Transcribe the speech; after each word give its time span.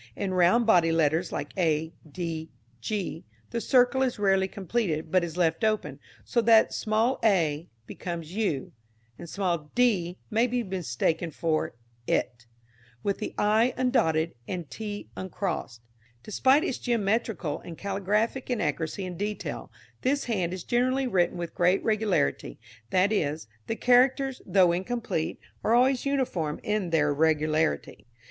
In 0.15 0.33
round 0.33 0.65
bodied 0.65 0.95
letters 0.95 1.31
like 1.31 1.55
a, 1.55 1.93
d, 2.11 2.49
g, 2.81 3.23
the 3.51 3.61
circle 3.61 4.01
is 4.01 4.17
rarely 4.17 4.47
completed, 4.47 5.11
but 5.11 5.23
is 5.23 5.37
left 5.37 5.63
open, 5.63 5.99
so 6.25 6.41
that 6.41 6.73
small 6.73 7.19
a 7.23 7.69
becomes 7.85 8.33
u, 8.33 8.71
and 9.19 9.29
small 9.29 9.69
d 9.75 10.17
may 10.31 10.47
be 10.47 10.63
mistaken 10.63 11.29
for 11.29 11.75
it, 12.07 12.47
with 13.03 13.19
the 13.19 13.35
i 13.37 13.75
undotted 13.77 14.33
and 14.47 14.71
t 14.71 15.07
uncrossed. 15.15 15.81
Despite 16.23 16.63
its 16.63 16.79
geometrical 16.79 17.59
and 17.59 17.77
caligraphic 17.77 18.49
inaccuracy 18.49 19.05
in 19.05 19.17
detail, 19.17 19.71
this 20.01 20.23
hand 20.23 20.51
is 20.51 20.63
generally 20.63 21.05
written 21.05 21.37
with 21.37 21.53
great 21.53 21.83
regularity, 21.83 22.57
that 22.89 23.11
is, 23.11 23.47
the 23.67 23.75
characters, 23.75 24.41
though 24.47 24.71
incomplete, 24.71 25.39
are 25.63 25.75
always 25.75 26.07
uniform 26.07 26.59
in 26.63 26.89
their 26.89 27.09
irregularity. 27.09 28.07